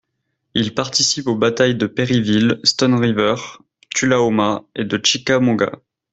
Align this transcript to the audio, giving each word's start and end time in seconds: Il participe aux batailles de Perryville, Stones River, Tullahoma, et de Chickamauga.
Il 0.55 0.73
participe 0.73 1.27
aux 1.27 1.35
batailles 1.35 1.75
de 1.75 1.85
Perryville, 1.85 2.59
Stones 2.63 2.95
River, 2.99 3.35
Tullahoma, 3.93 4.63
et 4.73 4.83
de 4.83 4.97
Chickamauga. 5.05 5.73